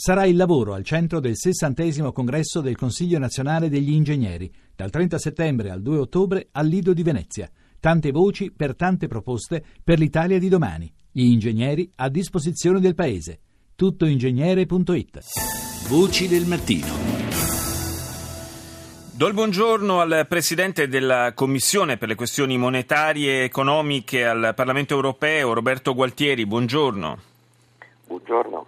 Sarà 0.00 0.26
il 0.26 0.36
lavoro 0.36 0.74
al 0.74 0.84
centro 0.84 1.18
del 1.18 1.36
sessantesimo 1.36 2.12
congresso 2.12 2.60
del 2.60 2.76
Consiglio 2.76 3.18
nazionale 3.18 3.68
degli 3.68 3.90
ingegneri, 3.90 4.48
dal 4.76 4.90
30 4.90 5.18
settembre 5.18 5.70
al 5.70 5.82
2 5.82 5.98
ottobre 5.98 6.50
al 6.52 6.68
Lido 6.68 6.92
di 6.92 7.02
Venezia. 7.02 7.50
Tante 7.80 8.12
voci 8.12 8.52
per 8.52 8.76
tante 8.76 9.08
proposte 9.08 9.60
per 9.82 9.98
l'Italia 9.98 10.38
di 10.38 10.48
domani. 10.48 10.88
Gli 11.10 11.24
ingegneri 11.24 11.90
a 11.96 12.08
disposizione 12.10 12.78
del 12.78 12.94
Paese. 12.94 13.40
Tuttoingegnere.it 13.74 15.18
Voci 15.88 16.28
del 16.28 16.46
mattino. 16.46 16.86
Do 19.16 19.26
il 19.26 19.34
buongiorno 19.34 19.98
al 19.98 20.26
Presidente 20.28 20.86
della 20.86 21.32
Commissione 21.34 21.96
per 21.96 22.06
le 22.06 22.14
questioni 22.14 22.56
monetarie 22.56 23.40
e 23.40 23.42
economiche 23.42 24.24
al 24.24 24.52
Parlamento 24.54 24.94
europeo, 24.94 25.54
Roberto 25.54 25.92
Gualtieri. 25.92 26.46
Buongiorno. 26.46 27.18
Buongiorno. 28.06 28.66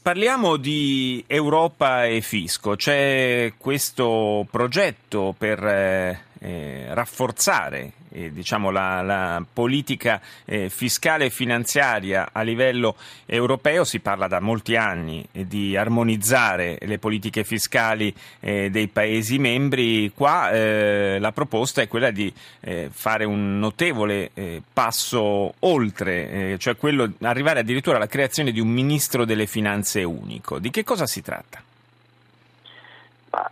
Parliamo 0.00 0.56
di 0.56 1.22
Europa 1.26 2.06
e 2.06 2.20
fisco. 2.22 2.76
C'è 2.76 3.52
questo 3.58 4.46
progetto 4.50 5.34
per 5.36 5.62
eh, 5.64 6.20
eh, 6.38 6.94
rafforzare 6.94 7.92
eh, 8.10 8.32
diciamo, 8.32 8.70
la, 8.70 9.02
la, 9.02 9.44
politica 9.52 10.20
eh, 10.44 10.68
fiscale 10.68 11.26
e 11.26 11.30
finanziaria 11.30 12.30
a 12.32 12.42
livello 12.42 12.96
europeo. 13.26 13.84
Si 13.84 14.00
parla 14.00 14.26
da 14.26 14.40
molti 14.40 14.76
anni 14.76 15.26
di 15.32 15.76
armonizzare 15.76 16.78
le 16.82 16.98
politiche 16.98 17.44
fiscali 17.44 18.14
eh, 18.40 18.70
dei 18.70 18.88
Paesi 18.88 19.38
membri. 19.38 20.12
Qua 20.14 20.50
eh, 20.50 21.18
la 21.18 21.32
proposta 21.32 21.82
è 21.82 21.88
quella 21.88 22.10
di 22.10 22.32
eh, 22.60 22.88
fare 22.90 23.24
un 23.24 23.58
notevole 23.58 24.30
passo 24.72 25.54
oltre, 25.60 26.56
cioè 26.58 26.76
quello 26.76 27.12
arrivare 27.20 27.60
addirittura 27.60 27.96
alla 27.96 28.06
creazione 28.06 28.52
di 28.52 28.60
un 28.60 28.68
ministro 28.68 29.24
delle 29.24 29.46
finanze 29.46 30.02
unico. 30.04 30.58
Di 30.58 30.70
che 30.70 30.84
cosa 30.84 31.06
si 31.06 31.22
tratta? 31.22 31.62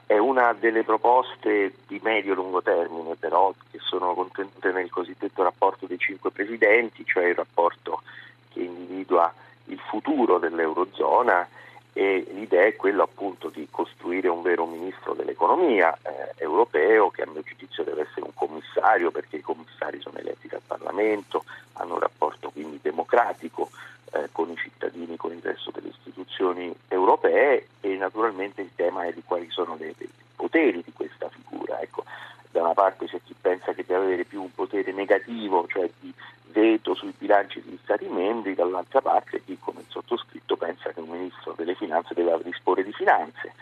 È 0.07 0.17
una 0.17 0.53
delle 0.53 0.85
proposte 0.85 1.75
di 1.89 2.01
medio-lungo 2.01 2.63
termine, 2.63 3.17
però, 3.17 3.53
che 3.71 3.79
sono 3.81 4.15
contenute 4.15 4.71
nel 4.71 4.89
cosiddetto 4.89 5.43
rapporto 5.43 5.87
dei 5.87 5.99
cinque 5.99 6.31
presidenti, 6.31 7.05
cioè 7.05 7.25
il 7.25 7.35
rapporto 7.35 8.03
che 8.53 8.61
individua 8.61 9.33
il 9.65 9.81
futuro 9.81 10.39
dell'Eurozona 10.39 11.49
e 11.93 12.27
l'idea 12.35 12.67
è 12.67 12.77
quella 12.77 13.05
appunto 13.05 13.49
di 13.49 13.67
costruire 13.71 14.29
un 14.29 14.43
vero 14.43 14.67
ministro 14.67 15.15
dell'economia 15.15 15.97
eh, 16.03 16.35
europeo 16.37 17.09
che 17.09 17.23
a 17.23 17.27
mio 17.27 17.41
giudizio 17.41 17.85
deve 17.85 18.03
essere 18.03 18.27
un 18.27 18.35
commissario 18.35 19.11
perché 19.11 19.37
i 19.37 19.41
commissari 19.41 19.99
sono 20.01 20.19
eletti 20.19 20.47
dal 20.47 20.61
Parlamento, 20.65 21.45
hanno 21.73 21.95
un 21.95 22.01
rapporto 22.01 22.51
quindi 22.51 22.79
democratico 22.83 23.71
eh, 24.13 24.29
con 24.31 24.51
i 24.51 24.57
cittadini, 24.57 25.17
con 25.17 25.33
il 25.33 25.41
resto 25.43 25.71
delle 25.71 25.89
istituzioni 25.89 26.75
europee 26.89 27.67
naturalmente 27.97 28.63
il 28.63 28.71
tema 28.75 29.05
è 29.05 29.13
di 29.13 29.23
quali 29.25 29.49
sono 29.51 29.77
i 29.81 29.95
poteri 30.35 30.83
di 30.85 30.93
questa 30.93 31.29
figura. 31.29 31.81
Ecco, 31.81 32.05
da 32.51 32.63
una 32.63 32.75
parte 32.75 33.07
c'è 33.07 33.21
chi 33.25 33.35
pensa 33.41 33.73
che 33.73 33.85
deve 33.87 34.05
avere 34.05 34.25
più 34.25 34.43
un 34.43 34.55
potere 34.55 34.93
negativo, 34.93 35.67
cioè 35.69 35.89
di 36.01 36.13
veto 36.47 36.95
sui 36.95 37.13
bilanci 37.17 37.63
degli 37.63 37.79
Stati 37.83 38.07
membri, 38.07 38.55
dall'altra 38.55 39.01
parte 39.01 39.43
chi 39.45 39.59
come 39.59 39.81
il 39.81 39.87
sottoscritto 39.89 40.57
pensa 40.57 40.91
che 40.91 41.01
un 41.01 41.11
ministro 41.11 41.55
delle 41.57 41.75
finanze 41.75 42.15
deve 42.15 42.39
disporre 42.43 42.83
di 42.83 42.93
finanze 42.93 43.53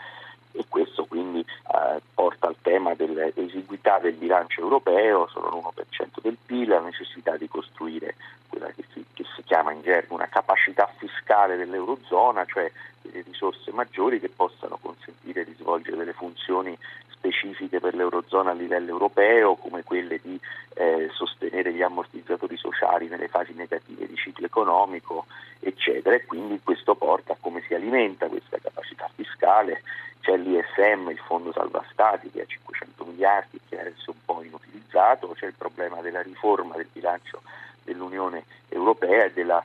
e 0.55 0.65
questo 0.69 1.05
quindi 1.05 1.39
eh, 1.39 2.01
porta 2.13 2.47
al 2.47 2.55
tema 2.61 2.93
dell'esiguità 2.95 3.99
del 3.99 4.13
bilancio 4.13 4.61
europeo, 4.61 5.27
solo 5.27 5.49
l'1% 5.49 6.21
del 6.21 6.37
PIL, 6.45 6.69
la 6.69 6.79
necessità 6.79 7.35
di 7.35 7.47
costruire 7.49 8.15
quella 8.47 8.67
che 8.67 8.85
si, 8.93 9.03
che 9.13 9.25
si 9.35 9.43
chiama 9.43 9.73
in 9.73 9.81
gergo 9.81 10.15
una 10.15 10.27
capacità 10.27 10.89
fiscale 10.97 11.57
dell'Eurozona, 11.57 12.45
cioè 12.45 12.71
delle 13.15 13.23
risorse 13.23 13.71
maggiori 13.71 14.19
che 14.19 14.29
possano 14.29 14.77
consentire 14.81 15.45
di 15.45 15.55
svolgere 15.57 15.97
delle 15.97 16.13
funzioni 16.13 16.77
specifiche 17.07 17.79
per 17.79 17.95
l'Eurozona 17.95 18.51
a 18.51 18.53
livello 18.53 18.89
europeo, 18.89 19.55
come 19.55 19.83
quelle 19.83 20.19
di 20.21 20.39
eh, 20.75 21.09
sostenere 21.13 21.73
gli 21.73 21.81
ammortizzatori 21.81 22.57
sociali 22.57 23.07
nelle 23.07 23.29
fasi 23.29 23.53
negative 23.53 24.05
di 24.07 24.15
ciclo 24.15 24.45
economico, 24.45 25.25
eccetera. 25.59 26.15
E 26.15 26.25
quindi 26.25 26.59
questo 26.61 26.95
porta 26.95 27.33
a 27.33 27.37
come 27.39 27.63
si 27.67 27.73
alimenta 27.73 28.27
questa 28.27 28.57
capacità 28.59 29.09
fiscale. 29.15 29.81
C'è 30.19 30.37
l'ISM, 30.37 31.09
il 31.09 31.19
Fondo 31.19 31.51
Salva 31.51 31.83
Stati, 31.91 32.29
che 32.31 32.41
ha 32.41 32.45
500 32.45 33.05
miliardi, 33.05 33.59
che 33.69 33.79
adesso 33.79 34.11
è 34.11 34.13
un 34.13 34.25
po' 34.25 34.43
inutilizzato, 34.43 35.35
c'è 35.35 35.47
il 35.47 35.53
problema 35.57 36.01
della 36.01 36.21
riforma 36.21 36.75
del 36.75 36.89
bilancio 36.91 37.41
dell'Unione 37.83 38.45
Europea 38.69 39.25
e 39.25 39.33
della 39.33 39.63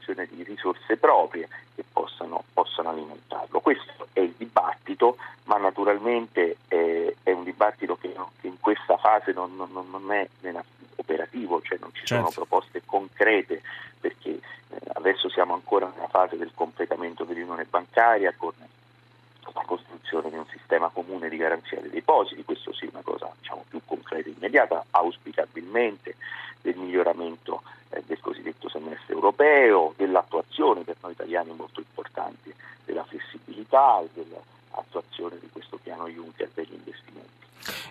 costituzione 0.00 0.26
di 0.30 0.42
risorse 0.42 0.96
proprie 0.96 1.48
che 1.74 1.84
possano, 1.92 2.44
possano 2.52 2.88
alimentarlo. 2.88 3.60
Questo 3.60 4.08
è 4.12 4.20
il 4.20 4.34
dibattito, 4.36 5.16
ma 5.44 5.58
naturalmente 5.58 6.56
eh, 6.68 7.16
è 7.22 7.32
un 7.32 7.44
dibattito 7.44 7.96
che, 7.96 8.14
che, 8.40 8.46
in 8.46 8.58
questa 8.58 8.96
fase 8.96 9.32
non, 9.32 9.54
non, 9.56 9.70
non 9.72 10.12
è 10.12 10.26
operativo, 10.96 11.60
cioè 11.62 11.78
non 11.80 11.90
ci 11.92 12.06
certo. 12.06 12.30
sono 12.30 12.46
proposte 12.46 12.82
concrete 12.84 13.62
perché 14.00 14.30
eh, 14.30 14.78
adesso 14.94 15.28
siamo 15.28 15.54
ancora 15.54 15.90
nella 15.94 16.08
fase 16.08 16.36
del 16.36 16.52
completamento 16.54 17.24
dell'unione 17.24 17.66
bancaria 17.68 18.32
con 18.36 18.52
la 19.52 19.62
costruzione 19.66 20.30
di 20.30 20.36
un 20.36 20.46
sistema 20.46 20.88
comune 20.88 21.28
di 21.28 21.36
garanzia 21.36 21.80
dei 21.80 21.90
depositi, 21.90 22.44
questo 22.44 22.72
sì 22.72 22.86
è 22.86 22.90
una 22.92 23.02
cosa 23.02 23.30
diciamo, 23.38 23.64
più 23.68 23.80
concreta 23.84 24.28
e 24.28 24.32
immediata, 24.36 24.84
auspicabilmente 24.90 26.14
del 26.60 26.76
miglioramento 26.76 27.62
eh, 27.90 28.02
del 28.06 28.20
cosiddetto 28.20 28.49
europeo, 29.20 29.92
dell'attuazione 29.96 30.82
per 30.82 30.96
noi 31.02 31.12
italiani 31.12 31.52
molto 31.52 31.80
importante 31.80 32.54
della 32.86 33.04
flessibilità 33.04 34.00
e 34.00 34.08
dell'attuazione 34.14 35.38
di 35.38 35.48
questo 35.52 35.78
piano 35.82 36.08
Juncker 36.08 36.48
per 36.48 36.66
gli 36.66 36.74
investimenti. 36.74 37.39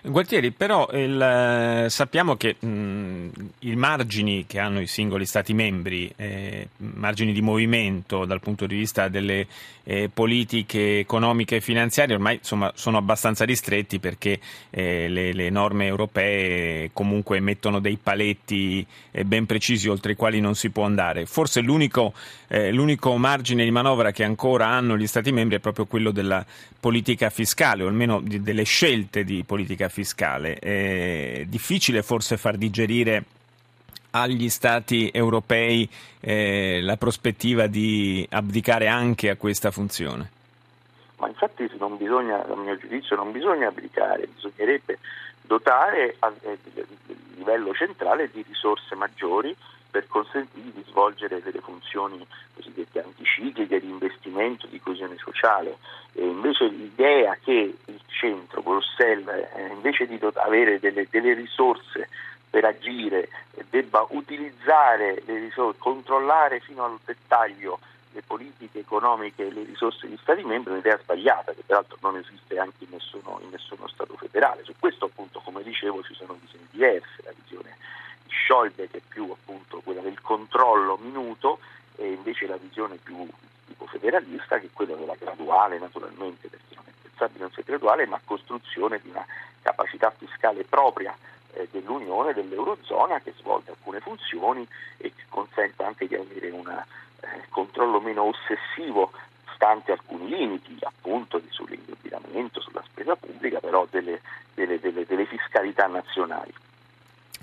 Gualtieri, 0.02 0.50
però 0.50 0.88
il, 0.92 1.20
eh, 1.20 1.86
sappiamo 1.88 2.36
che 2.36 2.56
mh, 2.58 3.28
i 3.60 3.76
margini 3.76 4.44
che 4.46 4.58
hanno 4.58 4.80
i 4.80 4.86
singoli 4.86 5.26
Stati 5.26 5.54
membri, 5.54 6.12
eh, 6.16 6.68
margini 6.78 7.32
di 7.32 7.40
movimento 7.40 8.24
dal 8.24 8.40
punto 8.40 8.66
di 8.66 8.76
vista 8.76 9.08
delle 9.08 9.46
eh, 9.84 10.10
politiche 10.12 10.98
economiche 10.98 11.56
e 11.56 11.60
finanziarie, 11.60 12.14
ormai 12.14 12.36
insomma, 12.36 12.72
sono 12.74 12.98
abbastanza 12.98 13.44
ristretti 13.44 13.98
perché 13.98 14.38
eh, 14.70 15.08
le, 15.08 15.32
le, 15.32 15.50
norme 15.50 15.86
europee 15.86 16.90
comunque 16.92 17.40
mettono 17.40 17.80
dei 17.80 17.98
paletti 18.00 18.86
eh, 19.10 19.24
ben 19.24 19.46
precisi 19.46 19.88
oltre 19.88 20.12
i 20.12 20.16
quali 20.16 20.40
non 20.40 20.54
si 20.54 20.70
può 20.70 20.84
andare. 20.84 21.26
Forse 21.26 21.60
l'unico, 21.60 22.12
eh, 22.48 22.72
l'unico 22.72 23.16
margine 23.16 23.64
di 23.64 23.70
manovra 23.70 24.10
che 24.12 24.24
ancora 24.24 24.68
hanno 24.68 24.96
gli 24.96 25.06
Stati 25.06 25.32
membri 25.32 25.56
è 25.56 25.60
proprio 25.60 25.86
quello 25.86 26.10
della 26.10 26.44
politica 26.78 27.28
fiscale, 27.30 27.82
o 27.82 27.88
almeno 27.88 28.20
di, 28.20 28.40
delle 28.42 28.62
scelte 28.62 29.24
di 29.24 29.42
politica 29.44 29.59
politica 29.60 29.88
fiscale. 29.88 30.54
È 30.54 31.44
difficile 31.46 32.02
forse 32.02 32.36
far 32.36 32.56
digerire 32.56 33.24
agli 34.12 34.48
Stati 34.48 35.10
europei 35.12 35.88
eh, 36.20 36.80
la 36.82 36.96
prospettiva 36.96 37.66
di 37.66 38.26
abdicare 38.30 38.88
anche 38.88 39.30
a 39.30 39.36
questa 39.36 39.70
funzione? 39.70 40.30
Ma 41.18 41.28
infatti 41.28 41.70
non 41.78 41.96
bisogna, 41.96 42.44
a 42.44 42.56
mio 42.56 42.76
giudizio, 42.78 43.14
non 43.14 43.30
bisogna 43.30 43.68
abdicare, 43.68 44.26
bisognerebbe 44.34 44.98
dotare 45.42 46.16
a, 46.20 46.26
a 46.26 46.56
livello 47.36 47.74
centrale 47.74 48.30
di 48.32 48.44
risorse 48.48 48.94
maggiori 48.94 49.54
per 49.90 50.06
consentire 50.06 50.70
di 50.72 50.84
svolgere 50.86 51.42
delle 51.42 51.60
funzioni 51.60 52.26
cosiddette 52.54 53.02
anticicliche 53.02 53.80
di 53.80 53.88
investimento, 53.88 54.66
di 54.66 54.80
coesione 54.80 55.16
sociale. 55.18 55.78
E 56.12 56.24
invece 56.24 56.66
l'idea 56.68 57.36
che 57.42 57.74
il 57.84 58.00
centro, 58.06 58.62
Bruxelles, 58.62 59.48
eh, 59.54 59.66
invece 59.72 60.06
di 60.06 60.18
avere 60.34 60.78
delle, 60.78 61.06
delle 61.10 61.34
risorse 61.34 62.08
per 62.48 62.64
agire, 62.64 63.28
debba 63.70 64.06
utilizzare 64.10 65.22
le 65.24 65.38
risorse, 65.38 65.78
controllare 65.78 66.60
fino 66.60 66.84
al 66.84 66.98
dettaglio 67.04 67.78
le 68.12 68.22
politiche 68.22 68.80
economiche 68.80 69.46
e 69.46 69.52
le 69.52 69.62
risorse 69.62 70.06
degli 70.06 70.18
Stati 70.20 70.42
membri 70.42 70.70
è 70.70 70.74
un'idea 70.74 70.98
sbagliata 70.98 71.52
che 71.52 71.62
peraltro 71.64 71.96
non 72.00 72.16
esiste 72.16 72.58
anche 72.58 72.84
in 72.84 72.88
nessuno, 72.90 73.38
in 73.42 73.50
nessuno 73.50 73.86
Stato 73.86 74.16
federale. 74.16 74.64
Su 74.64 74.74
questo 74.78 75.04
appunto, 75.04 75.40
come 75.40 75.62
dicevo, 75.62 76.02
ci 76.02 76.14
sono 76.14 76.36
visioni 76.40 76.66
diverse, 76.70 77.22
la 77.22 77.32
visione 77.40 77.76
Scholbe 78.50 78.88
che 78.88 78.96
è 78.96 79.02
più 79.06 79.30
appunto 79.30 79.78
quella 79.78 80.00
del 80.00 80.20
controllo 80.20 80.98
minuto 81.00 81.60
e 81.94 82.10
invece 82.10 82.48
la 82.48 82.56
visione 82.56 82.96
più 82.96 83.24
tipo 83.68 83.86
federalista 83.86 84.58
che 84.58 84.66
è 84.66 84.70
quella 84.72 84.96
della 84.96 85.14
graduale 85.16 85.78
naturalmente 85.78 86.48
perché 86.48 86.74
non 86.74 86.82
è 86.88 86.90
pensabile 87.00 87.42
non 87.42 87.52
sia 87.52 87.62
graduale 87.64 88.06
ma 88.06 88.20
costruzione 88.24 88.98
di 89.00 89.10
una 89.10 89.24
capacità 89.62 90.10
fiscale 90.10 90.64
propria 90.64 91.16
eh, 91.52 91.68
dell'Unione, 91.70 92.34
dell'Eurozona 92.34 93.20
che 93.20 93.34
svolge 93.36 93.70
alcune 93.70 94.00
funzioni 94.00 94.66
e 94.96 95.12
che 95.14 95.22
consente 95.28 95.84
anche 95.84 96.08
di 96.08 96.16
avere 96.16 96.50
un 96.50 96.66
eh, 96.68 97.46
controllo 97.50 98.00
meno 98.00 98.24
ossessivo 98.24 99.12
stante 99.54 99.92
alcuni 99.92 100.26
limiti 100.26 100.76
appunto 100.80 101.40
sull'indebitamento, 101.50 102.60
sulla 102.60 102.82
spesa 102.84 103.14
pubblica, 103.14 103.60
però 103.60 103.86
delle, 103.88 104.20
delle, 104.54 104.80
delle, 104.80 105.06
delle 105.06 105.26
fiscalità 105.26 105.86
nazionali. 105.86 106.52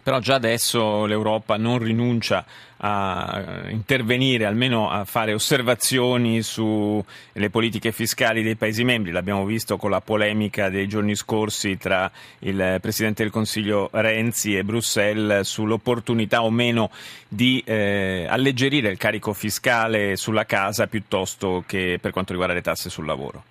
Però 0.08 0.20
già 0.20 0.36
adesso 0.36 1.06
l'Europa 1.06 1.58
non 1.58 1.80
rinuncia 1.80 2.46
a 2.78 3.64
intervenire, 3.68 4.46
almeno 4.46 4.90
a 4.90 5.04
fare 5.04 5.34
osservazioni 5.34 6.42
sulle 6.44 7.50
politiche 7.52 7.92
fiscali 7.92 8.42
dei 8.42 8.56
Paesi 8.56 8.86
membri. 8.86 9.12
L'abbiamo 9.12 9.44
visto 9.44 9.76
con 9.76 9.90
la 9.90 10.00
polemica 10.00 10.70
dei 10.70 10.88
giorni 10.88 11.14
scorsi 11.14 11.76
tra 11.76 12.10
il 12.40 12.78
Presidente 12.80 13.24
del 13.24 13.34
Consiglio 13.34 13.90
Renzi 13.92 14.56
e 14.56 14.64
Bruxelles 14.64 15.46
sull'opportunità 15.46 16.42
o 16.42 16.52
meno 16.52 16.90
di 17.28 17.62
eh, 17.66 18.28
alleggerire 18.30 18.88
il 18.88 18.98
carico 18.98 19.34
fiscale 19.34 20.16
sulla 20.16 20.46
casa 20.46 20.88
piuttosto 20.88 21.66
che 21.68 21.98
per 22.00 22.12
quanto 22.12 22.32
riguarda 22.32 22.56
le 22.56 22.62
tasse 22.62 22.90
sul 22.90 23.06
lavoro. 23.06 23.44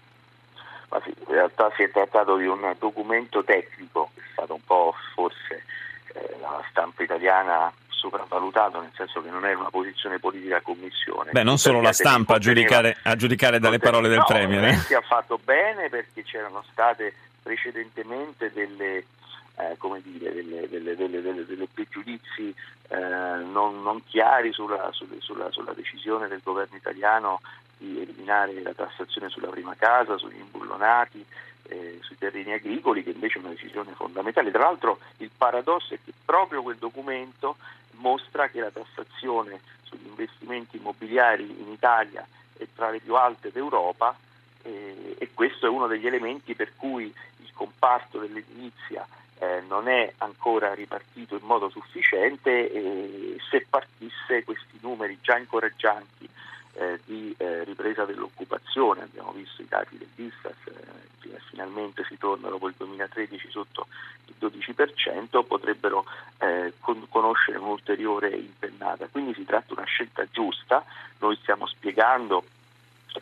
In 0.91 1.35
realtà 1.35 1.71
si 1.77 1.83
è 1.83 1.91
trattato 1.91 2.39
di 2.39 2.47
un 2.47 2.75
documento 2.79 3.45
tecnico, 3.45 4.13
è 4.15 4.21
stato 4.33 4.55
un 4.55 4.65
po' 4.65 4.95
forse 5.15 5.65
eh, 6.17 6.37
la 6.41 6.63
stampa 6.71 7.03
italiana 7.03 7.73
sopravvalutato, 7.89 8.81
nel 8.81 8.93
senso 8.95 9.23
che 9.23 9.31
non 9.31 9.45
è 9.45 9.55
una 9.55 9.71
posizione 9.71 10.19
politica 10.19 10.61
commissione. 10.61 11.33
Beh, 11.33 11.43
non 11.43 11.59
solo 11.59 11.81
la 11.81 11.93
stampa 11.93 12.37
a 12.37 12.39
giudicare, 12.39 12.97
a 13.03 13.17
giudicare 13.17 13.59
dalle 13.59 13.79
parole 13.79 14.09
del 14.09 14.19
no, 14.19 14.25
Premier. 14.25 14.65
Eh? 14.65 14.75
Si 14.75 14.95
ha 14.95 15.01
fatto 15.01 15.39
bene 15.43 15.89
perché 15.89 16.23
c'erano 16.23 16.63
state 16.71 17.15
precedentemente 17.43 18.53
delle, 18.53 19.05
eh, 19.57 19.77
come 19.79 20.01
dire, 20.03 20.33
delle, 20.33 20.69
delle, 20.69 20.95
delle, 20.95 21.21
delle 21.23 21.69
pregiudizi 21.73 22.55
eh, 22.89 22.97
non, 22.97 23.83
non, 23.83 24.03
chiari 24.05 24.53
sulla, 24.53 24.91
sulla, 24.93 25.51
sulla, 25.51 25.73
decisione 25.73 26.29
del 26.29 26.41
governo 26.43 26.77
italiano 26.77 27.41
di 27.79 28.01
eliminare 28.01 28.61
la 28.63 28.73
tassazione 28.75 29.29
sulla 29.29 29.49
prima 29.49 29.75
casa, 29.77 30.17
sugli 30.17 30.39
imbullonati, 30.39 31.25
eh, 31.69 31.99
sui 32.03 32.17
terreni 32.19 32.53
agricoli, 32.53 33.03
che 33.03 33.11
invece 33.11 33.39
è 33.39 33.43
una 33.43 33.51
decisione 33.51 33.93
fondamentale. 33.93 34.51
Tra 34.51 34.65
l'altro 34.65 34.99
il 35.19 35.31
paradosso 35.37 35.95
è 35.95 35.99
che 36.05 36.13
proprio 36.25 36.63
quel 36.63 36.77
documento 36.77 37.57
mostra 37.93 38.49
che 38.49 38.61
la 38.61 38.71
tassazione 38.71 39.61
sugli 39.83 40.07
investimenti 40.07 40.77
immobiliari 40.77 41.45
in 41.45 41.71
Italia 41.71 42.27
è 42.57 42.67
tra 42.75 42.91
le 42.91 43.01
più 43.01 43.15
alte 43.15 43.51
d'Europa 43.51 44.17
eh, 44.63 45.17
e 45.19 45.31
questo 45.33 45.67
è 45.67 45.69
uno 45.69 45.87
degli 45.87 46.07
elementi 46.07 46.55
per 46.55 46.73
cui 46.77 47.05
il 47.05 47.51
comparto 47.53 48.19
dell'edilizia 48.19 49.07
eh, 49.39 49.63
non 49.69 49.89
è 49.89 50.13
ancora 50.19 50.75
ripartito 50.75 51.37
in 51.37 51.45
modo 51.45 51.69
sufficiente 51.69 52.73
e 52.73 53.37
se 53.51 53.67
partisse 53.69 54.45
questi 54.45 54.79
numeri 54.81 55.19
già 55.21 55.37
incoraggianti 55.37 56.26
eh, 56.79 57.01
di 57.05 57.35
eh, 57.39 57.65
ripresa 57.65 58.05
dell'occupazione, 58.05 59.03
abbiamo 59.03 59.33
visto 59.33 59.63
i 59.63 59.67
dati 59.69 59.97
dell'Istas, 59.99 60.57
eh, 60.65 61.41
finalmente 61.49 62.05
si 62.05 62.19
torna 62.19 62.49
dopo 62.49 62.69
il 62.69 62.75
2013 62.77 63.51
sotto 63.51 63.87
il 64.27 64.35
12%, 64.39 65.45
potrebbero 65.45 66.05
eh, 66.39 66.75
con- 66.81 67.07
conoscere 67.09 67.59
un'ulteriore 67.59 68.29
impennata. 68.31 69.09
Quindi 69.09 69.35
si 69.35 69.45
tratta 69.45 69.67
di 69.69 69.73
una 69.79 69.87
scelta 69.87 70.27
giusta, 70.31 70.85
noi 71.19 71.37
stiamo 71.37 71.67
spiegando 71.67 72.45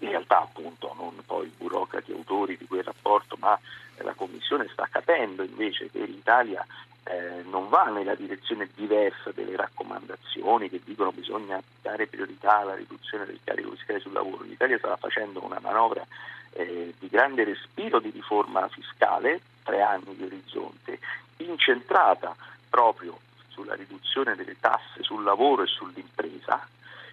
in 0.00 0.08
realtà 0.08 0.40
appunto 0.40 0.92
non 0.98 1.14
poi 1.24 1.46
i 1.46 1.52
burocrati 1.56 2.10
autori 2.10 2.56
di 2.56 2.66
quel 2.66 2.82
rapporto, 2.82 3.36
ma 3.38 3.58
la 3.98 4.14
Commissione 4.14 4.68
sta 4.72 4.88
capendo 4.90 5.44
invece 5.44 5.88
che 5.90 6.04
l'Italia 6.04 6.66
eh, 7.04 7.42
non 7.44 7.68
va 7.68 7.84
nella 7.84 8.14
direzione 8.14 8.68
diversa 8.74 9.30
delle 9.32 9.56
raccomandazioni 9.56 10.70
che 10.70 10.80
dicono 10.84 11.10
che 11.10 11.20
bisogna 11.20 11.62
dare 11.82 12.06
priorità 12.06 12.58
alla 12.58 12.74
riduzione 12.74 13.26
del 13.26 13.40
carico 13.44 13.70
fiscale 13.72 14.00
sul 14.00 14.12
lavoro. 14.12 14.44
L'Italia 14.44 14.78
sta 14.78 14.96
facendo 14.96 15.44
una 15.44 15.60
manovra 15.60 16.06
eh, 16.52 16.94
di 16.98 17.08
grande 17.08 17.44
respiro 17.44 17.98
di 18.00 18.10
riforma 18.10 18.66
fiscale, 18.68 19.40
tre 19.62 19.82
anni 19.82 20.16
di 20.16 20.24
orizzonte, 20.24 20.98
incentrata 21.38 22.34
proprio 22.70 23.18
sulla 23.48 23.74
riduzione 23.74 24.34
delle 24.34 24.56
tasse 24.58 25.02
sul 25.02 25.22
lavoro 25.22 25.62
e 25.62 25.66
sull'impresa. 25.66 26.66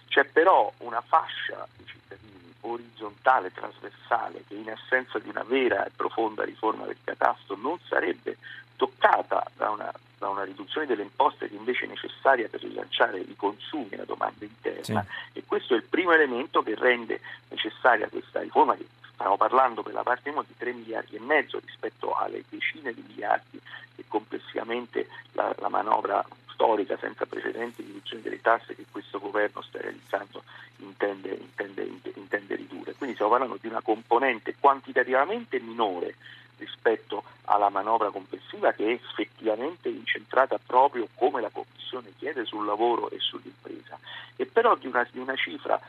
C'è 0.08 0.24
però 0.24 0.72
una 0.78 1.00
fascia 1.00 1.66
di 1.76 1.84
cittadini 1.86 2.54
orizzontale, 2.60 3.52
trasversale, 3.52 4.44
che 4.46 4.54
in 4.54 4.70
assenza 4.70 5.18
di 5.18 5.28
una 5.28 5.42
vera 5.42 5.84
e 5.84 5.90
profonda 5.94 6.44
riforma 6.44 6.84
del 6.86 6.98
catasto 7.02 7.56
non 7.56 7.78
sarebbe 7.86 8.36
toccata 8.82 9.48
da 9.54 9.70
una, 9.70 9.92
da 10.18 10.28
una, 10.28 10.42
riduzione 10.42 10.88
delle 10.88 11.02
imposte 11.02 11.48
che 11.48 11.54
invece 11.54 11.84
è 11.84 11.88
necessaria 11.88 12.48
per 12.48 12.62
rilanciare 12.62 13.20
i 13.20 13.36
consumi 13.36 13.90
e 13.90 13.98
la 13.98 14.04
domanda 14.04 14.44
interna 14.44 15.06
sì. 15.08 15.38
e 15.38 15.44
questo 15.46 15.74
è 15.74 15.76
il 15.76 15.84
primo 15.84 16.10
elemento 16.10 16.64
che 16.64 16.74
rende 16.74 17.20
necessaria 17.50 18.08
questa 18.08 18.40
riforma 18.40 18.74
che 18.74 18.84
stiamo 19.14 19.36
parlando 19.36 19.84
per 19.84 19.92
la 19.92 20.02
parte 20.02 20.32
di 20.32 20.56
3 20.56 20.72
miliardi 20.72 21.14
e 21.14 21.20
mezzo 21.20 21.60
rispetto 21.64 22.12
alle 22.14 22.42
decine 22.48 22.92
di 22.92 23.04
miliardi 23.06 23.60
che 23.94 24.04
complessivamente 24.08 25.06
la, 25.34 25.54
la 25.60 25.68
manovra 25.68 26.26
storica 26.48 26.98
senza 26.98 27.24
precedenti 27.24 27.84
di 27.84 27.92
riduzione 27.92 28.22
delle 28.22 28.40
tasse 28.40 28.74
che 28.74 28.86
questo 28.90 29.20
governo 29.20 29.62
sta 29.62 29.80
realizzando 29.80 30.42
intende, 30.78 31.38
intende, 31.38 31.88
intende 32.14 32.56
ridurre. 32.56 32.94
Quindi 32.94 33.14
stiamo 33.14 33.30
parlando 33.30 33.58
di 33.60 33.68
una 33.68 33.80
componente 33.80 34.56
quantitativamente 34.58 35.60
minore 35.60 36.16
rispetto 36.62 37.24
alla 37.44 37.68
manovra 37.68 38.10
complessiva 38.10 38.72
che 38.72 38.86
è 38.86 38.92
effettivamente 38.92 39.88
incentrata 39.88 40.58
proprio 40.64 41.08
come 41.14 41.40
la 41.40 41.50
Commissione 41.50 42.12
chiede 42.18 42.44
sul 42.44 42.64
lavoro 42.64 43.10
e 43.10 43.18
sull'impresa. 43.18 43.98
E 44.36 44.46
però 44.46 44.76
di 44.76 44.86
una, 44.86 45.06
di 45.10 45.18
una 45.18 45.34
cifra 45.34 45.80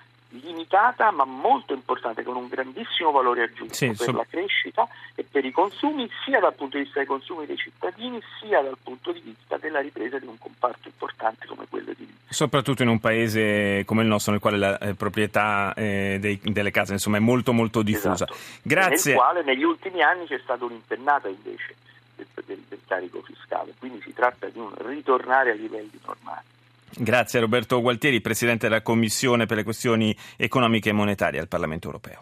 limitata 0.42 1.12
ma 1.12 1.26
molto 1.26 1.74
importante 1.74 2.24
con 2.24 2.36
un 2.36 2.48
grandissimo 2.48 3.12
valore 3.12 3.44
aggiunto 3.44 3.74
sì, 3.74 3.88
per 3.88 3.96
so... 3.98 4.12
la 4.12 4.26
crescita 4.30 4.88
e 5.16 5.24
per 5.24 5.46
i 5.46 5.52
consumi 5.52 6.10
sia 6.26 6.40
dal 6.40 6.54
punto 6.54 6.78
di 6.78 6.84
vista 6.84 7.00
dei 7.00 7.08
consumi 7.08 7.46
dei 7.46 7.58
cittadini 7.58 8.22
sia 8.40 8.62
dal 8.62 8.78
punto 8.82 9.12
di 9.12 9.22
vista 9.22 9.58
della 9.58 9.80
ripresa 9.80 10.18
di 10.18 10.26
un 10.26 10.38
comparto 10.38 10.88
importante 10.88 11.46
come 11.48 11.66
quello 11.70 11.92
di 11.96 12.04
Soprattutto 12.34 12.82
in 12.82 12.90
un 12.90 13.00
paese 13.00 13.84
come 13.86 14.02
il 14.02 14.08
nostro 14.08 14.32
nel 14.32 14.42
quale 14.42 14.58
la 14.58 14.78
eh, 14.80 14.96
proprietà 14.96 15.72
eh, 15.76 16.18
dei, 16.20 16.40
delle 16.44 16.72
case 16.72 16.94
insomma, 16.94 17.18
è 17.18 17.20
molto 17.20 17.54
molto 17.54 17.84
diffusa. 17.84 18.26
Esatto. 18.26 18.36
Grazie. 18.64 19.12
Nel 19.12 19.22
quale 19.22 19.44
negli 19.44 19.64
ultimi 19.64 20.02
anni 20.02 20.26
c'è 20.26 20.40
stata 20.42 20.66
un'impennata 20.66 21.28
invece 21.28 21.76
del, 22.16 22.26
del, 22.44 22.64
del 22.68 22.80
carico 22.88 23.22
fiscale, 23.22 23.74
quindi 23.78 24.02
si 24.02 24.14
tratta 24.14 24.48
di 24.48 24.58
un 24.58 24.74
ritornare 24.78 25.52
a 25.52 25.54
livelli 25.54 26.00
normali. 26.04 26.46
Grazie 26.96 27.40
Roberto 27.40 27.82
Gualtieri, 27.82 28.22
Presidente 28.22 28.68
della 28.68 28.84
Commissione 28.84 29.48
per 29.48 29.58
le 29.58 29.64
questioni 29.64 30.16
economiche 30.38 30.90
e 30.90 30.94
monetarie 30.94 31.40
al 31.40 31.48
Parlamento 31.48 31.88
europeo. 31.88 32.22